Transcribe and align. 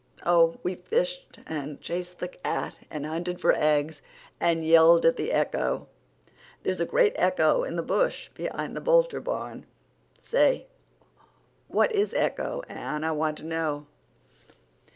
"Oh, 0.25 0.57
we 0.63 0.73
fished 0.77 1.37
and 1.45 1.79
chased 1.79 2.17
the 2.17 2.29
cat, 2.29 2.79
and 2.89 3.05
hunted 3.05 3.39
for 3.39 3.53
eggs, 3.55 4.01
and 4.39 4.65
yelled 4.65 5.05
at 5.05 5.15
the 5.15 5.31
echo. 5.31 5.87
There's 6.63 6.79
a 6.79 6.87
great 6.87 7.13
echo 7.17 7.61
in 7.63 7.75
the 7.75 7.83
bush 7.83 8.29
behind 8.33 8.75
the 8.75 8.81
Boulter 8.81 9.19
barn. 9.23 9.67
Say, 10.19 10.65
what 11.67 11.91
is 11.91 12.15
echo, 12.15 12.63
Anne; 12.67 13.03
I 13.03 13.11
want 13.11 13.37
to 13.37 13.43
know." 13.43 13.85